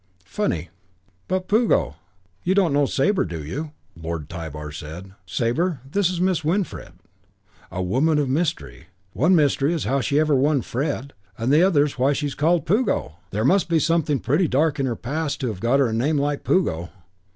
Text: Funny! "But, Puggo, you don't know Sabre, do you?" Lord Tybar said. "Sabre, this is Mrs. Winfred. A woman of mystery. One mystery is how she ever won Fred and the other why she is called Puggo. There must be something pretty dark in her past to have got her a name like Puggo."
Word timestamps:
Funny! 0.25 0.71
"But, 1.27 1.47
Puggo, 1.47 1.93
you 2.43 2.55
don't 2.55 2.73
know 2.73 2.87
Sabre, 2.87 3.23
do 3.23 3.43
you?" 3.45 3.69
Lord 3.95 4.29
Tybar 4.29 4.71
said. 4.71 5.11
"Sabre, 5.27 5.79
this 5.87 6.09
is 6.09 6.19
Mrs. 6.19 6.43
Winfred. 6.43 6.93
A 7.69 7.83
woman 7.83 8.17
of 8.17 8.27
mystery. 8.27 8.87
One 9.13 9.35
mystery 9.35 9.75
is 9.75 9.83
how 9.83 10.01
she 10.01 10.19
ever 10.19 10.33
won 10.33 10.63
Fred 10.63 11.13
and 11.37 11.53
the 11.53 11.61
other 11.61 11.85
why 11.97 12.13
she 12.13 12.25
is 12.25 12.33
called 12.33 12.65
Puggo. 12.65 13.17
There 13.29 13.45
must 13.45 13.69
be 13.69 13.77
something 13.77 14.19
pretty 14.19 14.47
dark 14.47 14.79
in 14.79 14.87
her 14.87 14.95
past 14.95 15.39
to 15.41 15.49
have 15.49 15.59
got 15.59 15.79
her 15.79 15.89
a 15.89 15.93
name 15.93 16.17
like 16.17 16.43
Puggo." 16.43 16.89